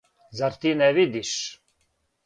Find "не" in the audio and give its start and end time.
0.81-0.89